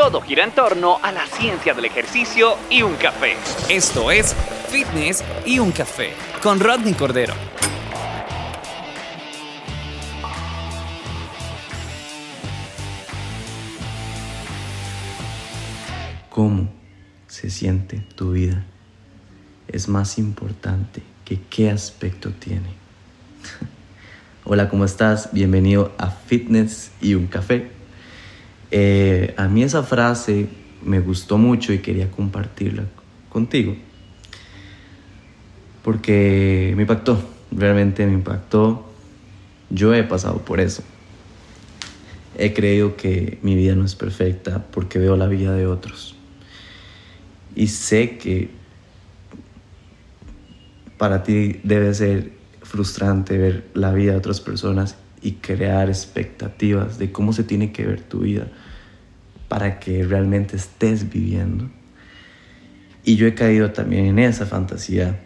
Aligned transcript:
Todo 0.00 0.22
gira 0.22 0.44
en 0.44 0.52
torno 0.52 0.98
a 1.02 1.12
la 1.12 1.26
ciencia 1.26 1.74
del 1.74 1.84
ejercicio 1.84 2.56
y 2.70 2.80
un 2.80 2.94
café. 2.94 3.36
Esto 3.68 4.10
es 4.10 4.34
Fitness 4.70 5.22
y 5.44 5.58
un 5.58 5.72
café 5.72 6.14
con 6.42 6.58
Rodney 6.58 6.94
Cordero. 6.94 7.34
¿Cómo 16.30 16.70
se 17.26 17.50
siente 17.50 17.98
tu 18.14 18.32
vida? 18.32 18.64
Es 19.68 19.86
más 19.86 20.16
importante 20.16 21.02
que 21.26 21.42
qué 21.50 21.68
aspecto 21.68 22.30
tiene. 22.30 22.70
Hola, 24.44 24.70
¿cómo 24.70 24.86
estás? 24.86 25.28
Bienvenido 25.34 25.92
a 25.98 26.08
Fitness 26.08 26.90
y 27.02 27.12
un 27.16 27.26
café. 27.26 27.79
Eh, 28.70 29.34
a 29.36 29.48
mí 29.48 29.62
esa 29.62 29.82
frase 29.82 30.46
me 30.84 31.00
gustó 31.00 31.38
mucho 31.38 31.72
y 31.72 31.78
quería 31.78 32.10
compartirla 32.10 32.84
contigo. 33.28 33.76
Porque 35.82 36.72
me 36.76 36.82
impactó, 36.82 37.20
realmente 37.50 38.06
me 38.06 38.12
impactó. 38.12 38.86
Yo 39.70 39.94
he 39.94 40.04
pasado 40.04 40.38
por 40.38 40.60
eso. 40.60 40.82
He 42.36 42.52
creído 42.52 42.96
que 42.96 43.38
mi 43.42 43.54
vida 43.54 43.74
no 43.74 43.84
es 43.84 43.94
perfecta 43.94 44.64
porque 44.70 44.98
veo 44.98 45.16
la 45.16 45.26
vida 45.26 45.54
de 45.54 45.66
otros. 45.66 46.16
Y 47.56 47.68
sé 47.68 48.18
que 48.18 48.50
para 50.96 51.22
ti 51.22 51.60
debe 51.64 51.92
ser 51.94 52.32
frustrante 52.62 53.36
ver 53.36 53.68
la 53.74 53.92
vida 53.92 54.12
de 54.12 54.18
otras 54.18 54.40
personas 54.40 54.96
y 55.22 55.32
crear 55.32 55.88
expectativas 55.88 56.98
de 56.98 57.10
cómo 57.10 57.32
se 57.32 57.42
tiene 57.42 57.72
que 57.72 57.84
ver 57.84 58.00
tu 58.02 58.20
vida 58.20 58.46
para 59.50 59.80
que 59.80 60.04
realmente 60.04 60.54
estés 60.54 61.10
viviendo. 61.10 61.68
Y 63.04 63.16
yo 63.16 63.26
he 63.26 63.34
caído 63.34 63.72
también 63.72 64.06
en 64.06 64.20
esa 64.20 64.46
fantasía, 64.46 65.18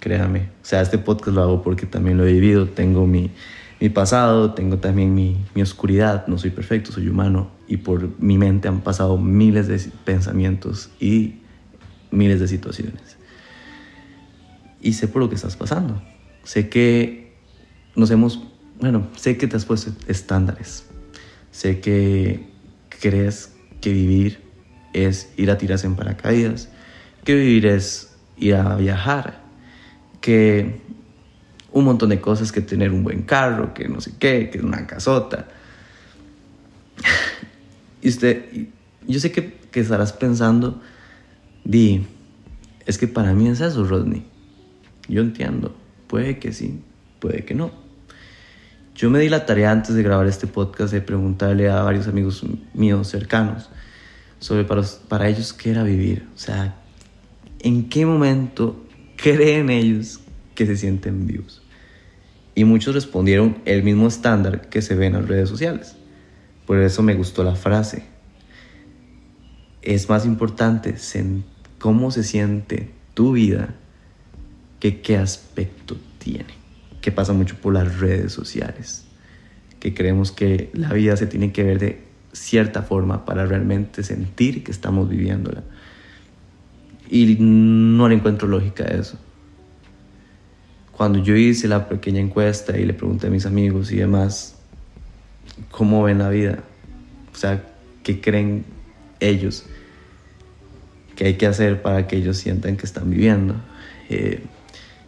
créame. 0.00 0.40
O 0.40 0.64
sea, 0.64 0.82
este 0.82 0.98
podcast 0.98 1.36
lo 1.36 1.42
hago 1.42 1.62
porque 1.62 1.86
también 1.86 2.18
lo 2.18 2.26
he 2.26 2.32
vivido. 2.32 2.66
Tengo 2.68 3.06
mi, 3.06 3.30
mi 3.78 3.88
pasado, 3.88 4.52
tengo 4.54 4.78
también 4.78 5.14
mi, 5.14 5.36
mi, 5.54 5.62
oscuridad. 5.62 6.26
No 6.26 6.38
soy 6.38 6.50
perfecto, 6.50 6.90
soy 6.90 7.06
humano. 7.06 7.52
Y 7.68 7.76
por 7.76 8.20
mi 8.20 8.36
mente 8.36 8.66
han 8.66 8.80
pasado 8.80 9.16
miles 9.16 9.68
de 9.68 9.78
pensamientos 10.04 10.90
y 10.98 11.36
miles 12.10 12.40
de 12.40 12.48
situaciones. 12.48 13.16
Y 14.80 14.94
sé 14.94 15.06
por 15.06 15.22
lo 15.22 15.28
que 15.28 15.36
estás 15.36 15.54
pasando. 15.54 16.02
Sé 16.42 16.68
que 16.68 17.36
nos 17.94 18.10
hemos 18.10 18.40
bueno, 18.82 19.06
sé 19.14 19.38
que 19.38 19.46
te 19.46 19.56
has 19.56 19.64
puesto 19.64 19.92
estándares. 20.08 20.86
Sé 21.52 21.78
que 21.78 22.50
crees 23.00 23.51
que 23.82 23.92
vivir 23.92 24.40
es 24.94 25.30
ir 25.36 25.50
a 25.50 25.58
tirarse 25.58 25.86
en 25.86 25.96
paracaídas, 25.96 26.70
que 27.24 27.34
vivir 27.34 27.66
es 27.66 28.16
ir 28.38 28.54
a 28.54 28.76
viajar, 28.76 29.42
que 30.22 30.80
un 31.72 31.84
montón 31.84 32.08
de 32.08 32.20
cosas, 32.20 32.52
que 32.52 32.62
tener 32.62 32.92
un 32.92 33.02
buen 33.02 33.22
carro, 33.22 33.74
que 33.74 33.88
no 33.88 34.00
sé 34.00 34.12
qué, 34.18 34.48
que 34.50 34.60
una 34.60 34.86
casota. 34.86 35.48
y 38.02 38.08
usted, 38.08 38.44
yo 39.06 39.20
sé 39.20 39.32
que, 39.32 39.52
que 39.70 39.80
estarás 39.80 40.12
pensando, 40.12 40.80
di, 41.64 42.06
es 42.86 42.98
que 42.98 43.08
para 43.08 43.34
mí 43.34 43.48
es 43.48 43.60
eso, 43.60 43.84
Rodney. 43.84 44.24
Yo 45.08 45.22
entiendo, 45.22 45.74
puede 46.06 46.38
que 46.38 46.52
sí, 46.52 46.80
puede 47.20 47.44
que 47.44 47.54
no. 47.54 47.81
Yo 48.94 49.08
me 49.08 49.18
di 49.18 49.30
la 49.30 49.46
tarea 49.46 49.70
antes 49.70 49.94
de 49.94 50.02
grabar 50.02 50.26
este 50.26 50.46
podcast 50.46 50.92
de 50.92 51.00
preguntarle 51.00 51.70
a 51.70 51.82
varios 51.82 52.08
amigos 52.08 52.44
míos 52.74 53.08
cercanos 53.08 53.70
sobre 54.38 54.64
para, 54.64 54.82
para 55.08 55.28
ellos 55.28 55.54
qué 55.54 55.70
era 55.70 55.82
vivir. 55.82 56.28
O 56.34 56.38
sea, 56.38 56.76
en 57.60 57.88
qué 57.88 58.04
momento 58.04 58.84
creen 59.16 59.70
ellos 59.70 60.20
que 60.54 60.66
se 60.66 60.76
sienten 60.76 61.26
vivos. 61.26 61.62
Y 62.54 62.64
muchos 62.64 62.94
respondieron 62.94 63.58
el 63.64 63.82
mismo 63.82 64.08
estándar 64.08 64.68
que 64.68 64.82
se 64.82 64.94
ve 64.94 65.06
en 65.06 65.14
las 65.14 65.26
redes 65.26 65.48
sociales. 65.48 65.96
Por 66.66 66.78
eso 66.78 67.02
me 67.02 67.14
gustó 67.14 67.44
la 67.44 67.54
frase. 67.54 68.04
Es 69.80 70.10
más 70.10 70.26
importante 70.26 70.96
cómo 71.78 72.10
se 72.10 72.22
siente 72.24 72.90
tu 73.14 73.32
vida 73.32 73.74
que 74.80 75.00
qué 75.00 75.16
aspecto 75.16 75.96
tiene 76.18 76.61
que 77.02 77.12
pasa 77.12 77.34
mucho 77.34 77.56
por 77.56 77.74
las 77.74 77.98
redes 77.98 78.32
sociales, 78.32 79.04
que 79.80 79.92
creemos 79.92 80.32
que 80.32 80.70
la 80.72 80.92
vida 80.94 81.16
se 81.16 81.26
tiene 81.26 81.52
que 81.52 81.64
ver 81.64 81.78
de 81.78 82.02
cierta 82.32 82.82
forma 82.82 83.26
para 83.26 83.44
realmente 83.44 84.02
sentir 84.02 84.64
que 84.64 84.70
estamos 84.70 85.10
viviéndola. 85.10 85.62
Y 87.10 87.36
no 87.38 88.08
le 88.08 88.14
encuentro 88.14 88.48
lógica 88.48 88.84
a 88.84 88.86
eso. 88.86 89.18
Cuando 90.92 91.18
yo 91.18 91.36
hice 91.36 91.68
la 91.68 91.88
pequeña 91.88 92.20
encuesta 92.20 92.78
y 92.78 92.86
le 92.86 92.94
pregunté 92.94 93.26
a 93.26 93.30
mis 93.30 93.44
amigos 93.44 93.90
y 93.92 93.96
demás 93.96 94.56
cómo 95.70 96.04
ven 96.04 96.18
la 96.18 96.28
vida, 96.30 96.60
o 97.32 97.36
sea, 97.36 97.64
qué 98.02 98.20
creen 98.20 98.64
ellos 99.20 99.66
que 101.16 101.26
hay 101.26 101.34
que 101.34 101.46
hacer 101.46 101.82
para 101.82 102.06
que 102.06 102.16
ellos 102.16 102.36
sientan 102.36 102.76
que 102.76 102.86
están 102.86 103.10
viviendo. 103.10 103.56
Eh, 104.08 104.42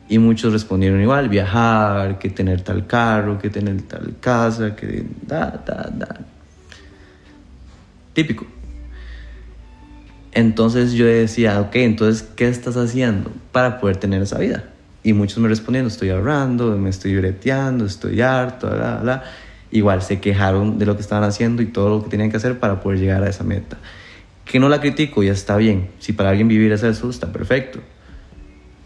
y 0.09 0.19
muchos 0.19 0.53
respondieron 0.53 1.01
igual, 1.01 1.29
viajar, 1.29 2.19
que 2.19 2.29
tener 2.29 2.61
tal 2.61 2.87
carro, 2.87 3.39
que 3.39 3.49
tener 3.49 3.83
tal 3.83 4.15
casa, 4.21 4.77
que 4.77 5.07
da, 5.27 5.63
da, 5.65 5.91
da. 5.93 6.21
Típico. 8.13 8.47
Entonces 10.33 10.93
yo 10.93 11.07
decía, 11.07 11.61
ok, 11.61 11.77
entonces, 11.77 12.29
¿qué 12.37 12.49
estás 12.49 12.77
haciendo 12.77 13.31
para 13.53 13.81
poder 13.81 13.97
tener 13.97 14.21
esa 14.21 14.39
vida? 14.39 14.65
Y 15.03 15.13
muchos 15.13 15.39
me 15.39 15.49
respondieron, 15.49 15.89
estoy 15.89 16.11
ahorrando, 16.11 16.77
me 16.77 16.91
estoy 16.91 17.17
breteando, 17.17 17.87
estoy 17.87 18.21
harto, 18.21 18.69
bla, 18.69 18.99
bla. 19.03 19.23
Igual 19.71 20.03
se 20.03 20.21
quejaron 20.21 20.79
de 20.79 20.87
lo 20.87 20.97
que 20.97 21.03
estaban 21.03 21.25
haciendo 21.25 21.63
y 21.63 21.67
todo 21.67 21.89
lo 21.89 22.05
que 22.05 22.11
tenían 22.11 22.31
que 22.31 22.37
hacer 22.37 22.59
para 22.59 22.81
poder 22.81 22.99
llegar 22.99 23.23
a 23.23 23.29
esa 23.29 23.45
meta. 23.45 23.79
Que 24.45 24.59
no 24.59 24.69
la 24.69 24.81
critico, 24.81 25.23
ya 25.23 25.33
está 25.33 25.57
bien. 25.57 25.91
Si 25.99 26.13
para 26.13 26.31
alguien 26.31 26.49
vivir 26.49 26.73
es 26.73 26.83
eso, 26.83 27.09
está 27.11 27.33
perfecto. 27.33 27.81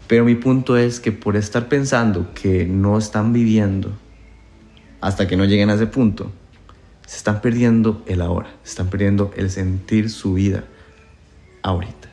Pero 0.09 0.25
mi 0.25 0.33
punto 0.33 0.75
es 0.75 0.99
que 0.99 1.11
por 1.11 1.37
estar 1.37 1.69
pensando 1.69 2.33
que 2.33 2.65
no 2.65 2.97
están 2.97 3.31
viviendo 3.31 3.91
hasta 5.01 5.27
que 5.27 5.37
no 5.37 5.45
lleguen 5.45 5.69
a 5.69 5.75
ese 5.75 5.85
punto, 5.85 6.31
se 7.05 7.17
están 7.17 7.41
perdiendo 7.41 8.03
el 8.07 8.23
ahora, 8.23 8.49
se 8.63 8.71
están 8.71 8.87
perdiendo 8.87 9.31
el 9.37 9.51
sentir 9.51 10.09
su 10.09 10.33
vida 10.33 10.63
ahorita. 11.61 12.09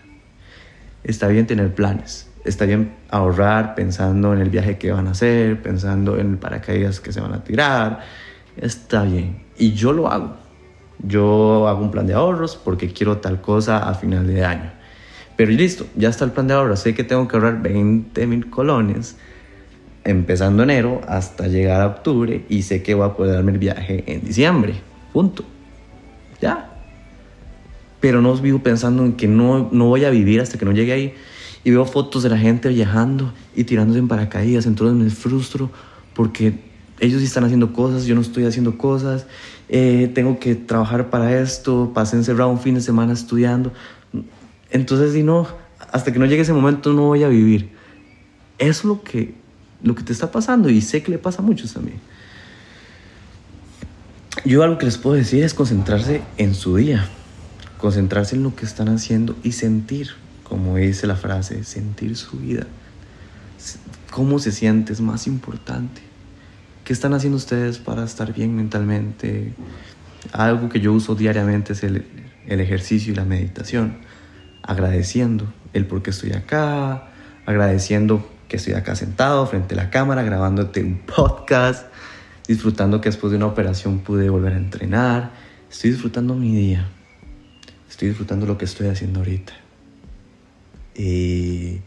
Está 1.04 1.28
bien 1.28 1.46
tener 1.46 1.74
planes, 1.74 2.28
está 2.44 2.66
bien 2.66 2.94
ahorrar 3.08 3.74
pensando 3.74 4.34
en 4.34 4.42
el 4.42 4.50
viaje 4.50 4.76
que 4.76 4.92
van 4.92 5.06
a 5.06 5.12
hacer, 5.12 5.62
pensando 5.62 6.18
en 6.18 6.32
el 6.32 6.36
paracaídas 6.36 7.00
que 7.00 7.14
se 7.14 7.22
van 7.22 7.32
a 7.32 7.44
tirar, 7.44 8.00
está 8.58 9.04
bien. 9.04 9.42
Y 9.56 9.72
yo 9.72 9.94
lo 9.94 10.10
hago. 10.10 10.36
Yo 10.98 11.66
hago 11.66 11.80
un 11.80 11.90
plan 11.90 12.06
de 12.06 12.12
ahorros 12.12 12.56
porque 12.56 12.92
quiero 12.92 13.16
tal 13.18 13.40
cosa 13.40 13.88
a 13.88 13.94
final 13.94 14.26
de 14.26 14.44
año. 14.44 14.76
Pero 15.36 15.50
listo, 15.52 15.86
ya 15.96 16.08
está 16.08 16.24
el 16.24 16.32
plan 16.32 16.48
de 16.48 16.54
ahorro. 16.54 16.76
Sé 16.76 16.94
que 16.94 17.04
tengo 17.04 17.28
que 17.28 17.36
ahorrar 17.36 17.62
20 17.62 18.26
mil 18.26 18.48
colones 18.48 19.16
empezando 20.04 20.62
enero 20.62 21.00
hasta 21.08 21.48
llegar 21.48 21.80
a 21.80 21.86
octubre 21.86 22.44
y 22.48 22.62
sé 22.62 22.82
que 22.82 22.94
voy 22.94 23.06
a 23.06 23.14
poder 23.14 23.34
darme 23.34 23.52
el 23.52 23.58
viaje 23.58 24.04
en 24.06 24.24
diciembre. 24.24 24.74
Punto. 25.12 25.44
Ya. 26.40 26.70
Pero 28.00 28.22
no 28.22 28.34
vivo 28.36 28.60
pensando 28.60 29.04
en 29.04 29.14
que 29.14 29.26
no, 29.26 29.68
no 29.72 29.86
voy 29.86 30.04
a 30.04 30.10
vivir 30.10 30.40
hasta 30.40 30.58
que 30.58 30.64
no 30.64 30.72
llegue 30.72 30.92
ahí. 30.92 31.14
Y 31.64 31.70
veo 31.70 31.84
fotos 31.84 32.22
de 32.22 32.28
la 32.28 32.38
gente 32.38 32.68
viajando 32.68 33.32
y 33.54 33.64
tirándose 33.64 33.98
en 33.98 34.06
paracaídas. 34.06 34.66
Entonces 34.66 34.96
me 34.96 35.10
frustro 35.10 35.70
porque 36.14 36.54
ellos 37.00 37.20
están 37.22 37.44
haciendo 37.44 37.72
cosas, 37.72 38.06
yo 38.06 38.14
no 38.14 38.20
estoy 38.20 38.44
haciendo 38.44 38.78
cosas. 38.78 39.26
Eh, 39.68 40.10
tengo 40.14 40.38
que 40.38 40.54
trabajar 40.54 41.10
para 41.10 41.40
esto. 41.40 41.90
Pasé 41.92 42.16
encerrado 42.16 42.50
un 42.50 42.60
fin 42.60 42.76
de 42.76 42.80
semana 42.80 43.12
estudiando. 43.12 43.72
Entonces, 44.70 45.12
si 45.12 45.22
no, 45.22 45.46
hasta 45.92 46.12
que 46.12 46.18
no 46.18 46.26
llegue 46.26 46.42
ese 46.42 46.52
momento 46.52 46.92
no 46.92 47.02
voy 47.02 47.22
a 47.22 47.28
vivir. 47.28 47.70
Eso 48.58 48.70
es 48.80 48.84
lo 48.84 49.02
que, 49.02 49.34
lo 49.82 49.94
que 49.94 50.02
te 50.02 50.12
está 50.12 50.30
pasando 50.30 50.68
y 50.68 50.80
sé 50.80 51.02
que 51.02 51.10
le 51.10 51.18
pasa 51.18 51.42
a 51.42 51.44
muchos 51.44 51.74
también. 51.74 52.00
Yo 54.44 54.62
algo 54.62 54.78
que 54.78 54.86
les 54.86 54.98
puedo 54.98 55.16
decir 55.16 55.42
es 55.42 55.54
concentrarse 55.54 56.22
en 56.36 56.54
su 56.54 56.76
día, 56.76 57.08
concentrarse 57.78 58.36
en 58.36 58.42
lo 58.42 58.54
que 58.54 58.64
están 58.64 58.88
haciendo 58.88 59.34
y 59.42 59.52
sentir 59.52 60.10
como 60.48 60.76
dice 60.76 61.06
la 61.06 61.16
frase, 61.16 61.64
sentir 61.64 62.16
su 62.16 62.38
vida. 62.38 62.66
¿Cómo 64.10 64.38
se 64.38 64.52
siente? 64.52 64.92
Es 64.92 65.00
más 65.00 65.26
importante. 65.26 66.02
¿Qué 66.84 66.92
están 66.92 67.14
haciendo 67.14 67.36
ustedes 67.36 67.78
para 67.78 68.04
estar 68.04 68.32
bien 68.32 68.54
mentalmente? 68.54 69.52
Algo 70.32 70.68
que 70.68 70.80
yo 70.80 70.92
uso 70.92 71.16
diariamente 71.16 71.72
es 71.72 71.82
el, 71.82 72.06
el 72.46 72.60
ejercicio 72.60 73.12
y 73.12 73.16
la 73.16 73.24
meditación. 73.24 73.98
Agradeciendo 74.66 75.46
el 75.72 75.86
por 75.86 76.02
qué 76.02 76.10
estoy 76.10 76.32
acá, 76.32 77.08
agradeciendo 77.46 78.28
que 78.48 78.56
estoy 78.56 78.74
acá 78.74 78.96
sentado 78.96 79.46
frente 79.46 79.74
a 79.74 79.76
la 79.76 79.90
cámara 79.90 80.22
grabándote 80.22 80.82
un 80.82 80.98
podcast, 80.98 81.86
disfrutando 82.46 83.00
que 83.00 83.08
después 83.08 83.30
de 83.30 83.36
una 83.36 83.46
operación 83.46 84.00
pude 84.00 84.28
volver 84.28 84.54
a 84.54 84.56
entrenar. 84.56 85.30
Estoy 85.70 85.90
disfrutando 85.90 86.34
mi 86.34 86.54
día. 86.54 86.88
Estoy 87.88 88.08
disfrutando 88.08 88.46
lo 88.46 88.58
que 88.58 88.64
estoy 88.64 88.88
haciendo 88.88 89.20
ahorita. 89.20 89.52
Y 90.96 91.80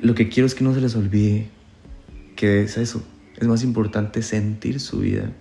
lo 0.00 0.14
que 0.14 0.28
quiero 0.28 0.46
es 0.46 0.54
que 0.54 0.64
no 0.64 0.74
se 0.74 0.80
les 0.80 0.94
olvide 0.94 1.48
que 2.36 2.62
es 2.62 2.76
eso. 2.76 3.02
Es 3.36 3.46
más 3.48 3.62
importante 3.62 4.22
sentir 4.22 4.80
su 4.80 5.00
vida, 5.00 5.32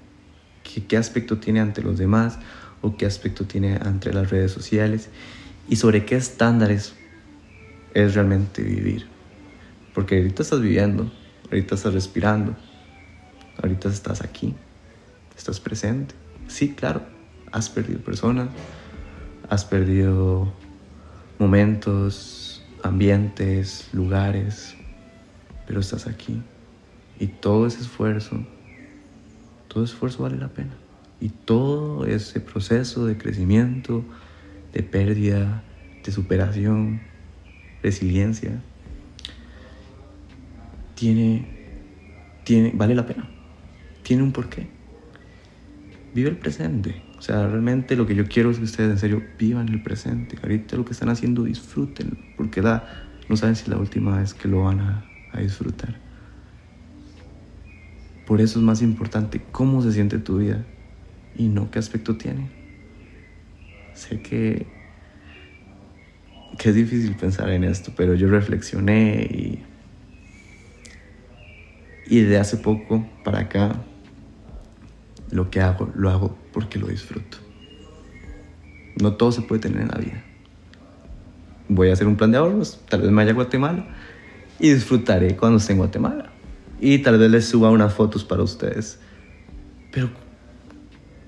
que 0.63 0.85
qué 0.85 0.97
aspecto 0.97 1.37
tiene 1.37 1.59
ante 1.59 1.81
los 1.81 1.97
demás 1.97 2.39
o 2.81 2.97
qué 2.97 3.05
aspecto 3.05 3.45
tiene 3.45 3.75
ante 3.75 4.13
las 4.13 4.29
redes 4.29 4.51
sociales 4.51 5.09
y 5.67 5.75
sobre 5.75 6.05
qué 6.05 6.15
estándares 6.15 6.95
es 7.93 8.15
realmente 8.15 8.61
vivir. 8.61 9.07
Porque 9.93 10.17
ahorita 10.17 10.43
estás 10.43 10.61
viviendo, 10.61 11.11
ahorita 11.45 11.75
estás 11.75 11.93
respirando, 11.93 12.55
ahorita 13.61 13.89
estás 13.89 14.21
aquí, 14.21 14.53
estás 15.35 15.59
presente. 15.59 16.13
Sí, 16.47 16.73
claro, 16.73 17.01
has 17.51 17.69
perdido 17.69 17.99
personas, 17.99 18.49
has 19.49 19.65
perdido 19.65 20.53
momentos, 21.39 22.63
ambientes, 22.83 23.89
lugares, 23.93 24.75
pero 25.65 25.79
estás 25.79 26.07
aquí. 26.07 26.41
Y 27.19 27.27
todo 27.27 27.67
ese 27.67 27.81
esfuerzo, 27.81 28.45
todo 29.67 29.83
esfuerzo 29.83 30.23
vale 30.23 30.37
la 30.37 30.49
pena. 30.49 30.75
Y 31.19 31.29
todo 31.29 32.05
ese 32.05 32.39
proceso 32.39 33.05
de 33.05 33.17
crecimiento, 33.17 34.03
de 34.77 34.83
pérdida, 34.83 35.63
de 36.05 36.11
superación, 36.11 37.01
resiliencia, 37.81 38.61
tiene, 40.93 41.47
tiene, 42.43 42.71
vale 42.75 42.93
la 42.93 43.07
pena, 43.07 43.27
tiene 44.03 44.21
un 44.21 44.31
porqué. 44.31 44.67
Vive 46.13 46.29
el 46.29 46.37
presente. 46.37 47.01
O 47.17 47.21
sea, 47.23 47.47
realmente 47.47 47.95
lo 47.95 48.05
que 48.05 48.13
yo 48.13 48.27
quiero 48.27 48.51
es 48.51 48.59
que 48.59 48.65
ustedes 48.65 48.91
en 48.91 48.99
serio 48.99 49.23
vivan 49.39 49.67
el 49.69 49.81
presente. 49.81 50.37
Ahorita 50.43 50.77
lo 50.77 50.85
que 50.85 50.93
están 50.93 51.09
haciendo 51.09 51.43
disfruten, 51.43 52.15
porque 52.35 52.61
da, 52.61 53.09
no 53.27 53.35
saben 53.35 53.55
si 53.55 53.63
es 53.63 53.69
la 53.69 53.77
última 53.77 54.19
vez 54.19 54.35
que 54.35 54.47
lo 54.47 54.65
van 54.65 54.79
a, 54.79 55.05
a 55.31 55.39
disfrutar. 55.39 55.99
Por 58.27 58.41
eso 58.41 58.59
es 58.59 58.65
más 58.65 58.83
importante 58.83 59.41
cómo 59.51 59.81
se 59.81 59.91
siente 59.91 60.19
tu 60.19 60.37
vida 60.37 60.63
y 61.35 61.47
no 61.47 61.71
qué 61.71 61.79
aspecto 61.79 62.15
tiene. 62.15 62.56
Sé 63.97 64.21
que, 64.21 64.67
que 66.57 66.69
es 66.69 66.75
difícil 66.75 67.15
pensar 67.15 67.49
en 67.49 67.63
esto, 67.63 67.91
pero 67.95 68.13
yo 68.13 68.27
reflexioné 68.27 69.23
y 69.23 69.63
y 72.09 72.21
de 72.21 72.37
hace 72.37 72.57
poco 72.57 73.05
para 73.23 73.39
acá, 73.39 73.75
lo 75.29 75.49
que 75.49 75.61
hago, 75.61 75.91
lo 75.95 76.09
hago 76.09 76.37
porque 76.53 76.79
lo 76.79 76.87
disfruto. 76.87 77.37
No 79.01 79.13
todo 79.15 79.31
se 79.31 79.41
puede 79.41 79.61
tener 79.61 79.81
en 79.81 79.89
la 79.89 79.97
vida. 79.97 80.23
Voy 81.69 81.89
a 81.89 81.93
hacer 81.93 82.07
un 82.07 82.15
plan 82.15 82.31
de 82.31 82.37
ahorros, 82.37 82.79
tal 82.89 83.01
vez 83.01 83.09
me 83.09 83.17
vaya 83.17 83.31
a 83.31 83.35
Guatemala 83.35 83.87
y 84.59 84.71
disfrutaré 84.71 85.35
cuando 85.35 85.57
esté 85.57 85.73
en 85.73 85.79
Guatemala. 85.79 86.31
Y 86.79 86.99
tal 86.99 87.17
vez 87.17 87.29
les 87.29 87.45
suba 87.45 87.69
unas 87.71 87.93
fotos 87.93 88.23
para 88.23 88.43
ustedes. 88.43 88.99
Pero, 89.91 90.09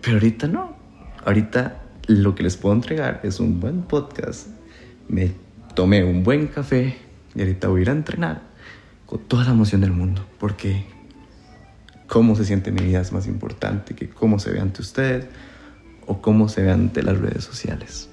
pero 0.02 0.16
ahorita 0.16 0.48
no. 0.48 0.78
Ahorita 1.26 1.84
lo 2.10 2.34
que 2.34 2.42
les 2.42 2.58
puedo 2.58 2.74
entregar 2.74 3.22
es 3.22 3.40
un 3.40 3.60
buen 3.60 3.84
podcast. 3.84 4.48
Me 5.08 5.32
tomé 5.76 6.04
un 6.04 6.24
buen 6.24 6.48
café 6.48 6.98
y 7.36 7.40
ahorita 7.40 7.68
voy 7.68 7.82
a 7.82 7.84
ir 7.84 7.90
a 7.90 7.94
entrenar 7.94 8.42
con 9.06 9.20
toda 9.20 9.44
la 9.44 9.52
emoción 9.52 9.82
del 9.82 9.92
mundo, 9.92 10.26
porque 10.40 10.86
cómo 12.08 12.36
se 12.36 12.46
siente 12.46 12.72
mi 12.72 12.84
vida 12.84 13.00
es 13.00 13.12
más 13.12 13.28
importante 13.28 13.94
que 13.94 14.10
cómo 14.10 14.40
se 14.40 14.52
ve 14.52 14.60
ante 14.60 14.82
ustedes 14.82 15.28
o 16.08 16.20
cómo 16.20 16.50
se 16.50 16.64
ve 16.64 16.72
ante 16.72 17.04
las 17.04 17.16
redes 17.16 17.44
sociales. 17.44 18.10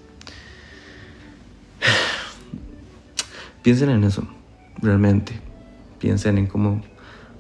Piensen 3.63 3.89
en 3.89 4.05
eso, 4.05 4.29
realmente. 4.83 5.41
Piensen 6.01 6.37
en 6.37 6.49
cómo, 6.49 6.83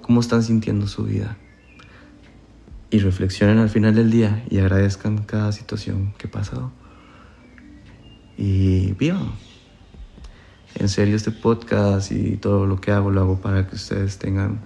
cómo 0.00 0.20
están 0.20 0.42
sintiendo 0.42 0.86
su 0.86 1.04
vida. 1.04 1.36
Y 2.96 2.98
reflexionen 2.98 3.58
al 3.58 3.68
final 3.68 3.94
del 3.94 4.10
día 4.10 4.42
y 4.48 4.58
agradezcan 4.58 5.18
cada 5.18 5.52
situación 5.52 6.14
que 6.16 6.28
ha 6.28 6.30
pasado. 6.30 6.72
Y 8.38 8.92
vivan 8.92 9.32
en 10.76 10.88
serio 10.88 11.14
este 11.14 11.30
podcast 11.30 12.10
y 12.10 12.38
todo 12.38 12.64
lo 12.64 12.80
que 12.80 12.92
hago 12.92 13.10
lo 13.10 13.20
hago 13.20 13.38
para 13.38 13.66
que 13.66 13.74
ustedes 13.76 14.16
tengan 14.18 14.62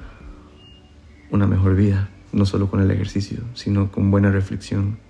una 1.33 1.49
mejor 1.49 1.75
vida, 1.75 2.09
no 2.31 2.47
solo 2.47 2.71
con 2.71 2.81
el 2.81 2.93
ejercicio, 2.93 3.41
sino 3.55 3.91
con 3.91 4.13
buena 4.13 4.31
reflexión 4.31 5.01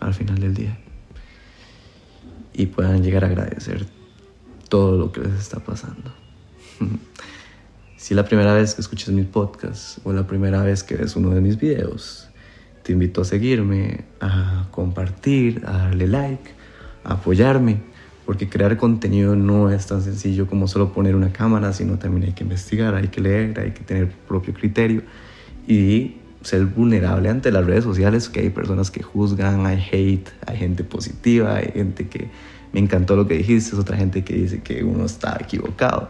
al 0.00 0.14
final 0.14 0.38
del 0.38 0.54
día. 0.54 0.78
Y 2.54 2.64
puedan 2.64 3.02
llegar 3.02 3.24
a 3.24 3.26
agradecer 3.26 3.86
todo 4.70 4.96
lo 4.96 5.12
que 5.12 5.20
les 5.20 5.34
está 5.34 5.60
pasando. 5.60 6.14
si 7.98 8.14
es 8.14 8.16
la 8.16 8.24
primera 8.24 8.54
vez 8.54 8.74
que 8.74 8.80
escuchas 8.80 9.10
mi 9.10 9.24
podcast 9.24 9.98
o 10.04 10.14
la 10.14 10.26
primera 10.26 10.62
vez 10.62 10.82
que 10.82 10.96
ves 10.96 11.14
uno 11.14 11.28
de 11.28 11.42
mis 11.42 11.58
videos, 11.58 12.30
te 12.84 12.92
invito 12.92 13.22
a 13.22 13.24
seguirme, 13.24 14.04
a 14.20 14.68
compartir, 14.70 15.62
a 15.66 15.78
darle 15.78 16.06
like, 16.06 16.50
a 17.02 17.14
apoyarme 17.14 17.94
porque 18.24 18.48
crear 18.48 18.76
contenido 18.76 19.36
no 19.36 19.70
es 19.70 19.86
tan 19.86 20.02
sencillo 20.02 20.46
como 20.46 20.66
solo 20.66 20.92
poner 20.92 21.14
una 21.14 21.32
cámara, 21.32 21.72
sino 21.72 21.98
también 21.98 22.24
hay 22.24 22.32
que 22.32 22.42
investigar, 22.42 22.94
hay 22.94 23.08
que 23.08 23.20
leer, 23.20 23.58
hay 23.60 23.72
que 23.72 23.84
tener 23.84 24.10
propio 24.26 24.54
criterio 24.54 25.02
y 25.66 26.16
ser 26.42 26.64
vulnerable 26.66 27.28
ante 27.28 27.50
las 27.50 27.66
redes 27.66 27.84
sociales, 27.84 28.28
que 28.28 28.40
hay 28.40 28.50
personas 28.50 28.90
que 28.90 29.02
juzgan, 29.02 29.66
hay 29.66 29.82
hate, 29.90 30.28
hay 30.46 30.56
gente 30.56 30.84
positiva, 30.84 31.56
hay 31.56 31.70
gente 31.72 32.08
que 32.08 32.28
me 32.72 32.80
encantó 32.80 33.16
lo 33.16 33.26
que 33.26 33.34
dijiste, 33.34 33.74
es 33.74 33.78
otra 33.78 33.96
gente 33.96 34.24
que 34.24 34.34
dice 34.34 34.60
que 34.62 34.82
uno 34.84 35.04
está 35.04 35.38
equivocado. 35.40 36.08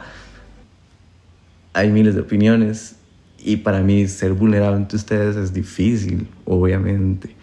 Hay 1.73 1.91
miles 1.91 2.15
de 2.15 2.21
opiniones 2.21 2.97
y 3.45 3.59
para 3.59 3.81
mí 3.83 4.09
ser 4.09 4.33
vulnerable 4.33 4.77
ante 4.77 4.97
ustedes 4.97 5.37
es 5.37 5.53
difícil, 5.53 6.27
obviamente, 6.47 7.37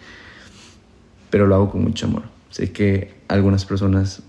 pero 1.30 1.46
lo 1.46 1.54
hago 1.54 1.70
con 1.70 1.84
mucho 1.84 2.06
amor. 2.06 2.24
Sé 2.50 2.72
que 2.72 3.14
algunas 3.28 3.64
personas 3.64 4.20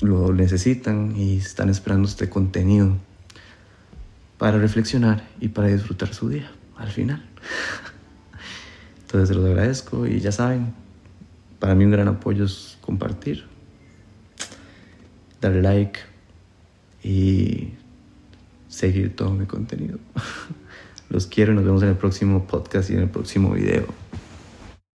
lo 0.00 0.32
necesitan 0.32 1.14
y 1.14 1.36
están 1.36 1.68
esperando 1.68 2.08
este 2.08 2.30
contenido 2.30 2.96
para 4.38 4.56
reflexionar 4.56 5.28
y 5.38 5.48
para 5.48 5.68
disfrutar 5.68 6.14
su 6.14 6.30
día 6.30 6.50
al 6.78 6.88
final. 6.88 7.22
Entonces 9.02 9.28
se 9.28 9.34
los 9.34 9.44
agradezco 9.44 10.06
y 10.06 10.18
ya 10.20 10.32
saben, 10.32 10.72
para 11.58 11.74
mí 11.74 11.84
un 11.84 11.90
gran 11.90 12.08
apoyo 12.08 12.46
es 12.46 12.78
compartir, 12.80 13.44
darle 15.42 15.60
like 15.60 16.00
y 17.04 17.74
seguir 18.80 19.14
todo 19.14 19.30
mi 19.32 19.46
contenido. 19.46 19.98
Los 21.10 21.26
quiero 21.26 21.52
y 21.52 21.56
nos 21.56 21.64
vemos 21.64 21.82
en 21.82 21.90
el 21.90 21.96
próximo 21.96 22.46
podcast 22.46 22.88
y 22.90 22.94
en 22.94 23.00
el 23.00 23.10
próximo 23.10 23.52
video. 23.52 23.86